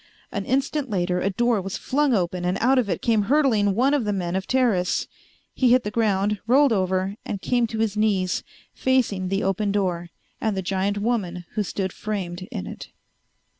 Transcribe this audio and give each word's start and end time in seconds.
An 0.31 0.45
instant 0.45 0.89
later 0.89 1.21
a 1.21 1.29
door 1.29 1.61
was 1.61 1.77
flung 1.77 2.11
open 2.15 2.43
and 2.43 2.57
out 2.59 2.79
of 2.79 2.89
it 2.89 3.03
came 3.03 3.21
hurtling 3.29 3.75
one 3.75 3.93
of 3.93 4.03
the 4.03 4.11
men 4.11 4.35
of 4.35 4.47
Teris. 4.47 5.05
He 5.53 5.69
hit 5.73 5.83
the 5.83 5.91
ground, 5.91 6.39
rolled 6.47 6.73
over, 6.73 7.17
and 7.23 7.39
came 7.39 7.67
to 7.67 7.77
his 7.77 7.95
knees 7.95 8.41
facing 8.73 9.27
the 9.27 9.43
open 9.43 9.71
door 9.71 10.09
and 10.41 10.57
the 10.57 10.63
giant 10.63 10.97
woman 10.97 11.45
who 11.51 11.61
stood 11.61 11.93
framed 11.93 12.47
in 12.51 12.65
it. 12.65 12.87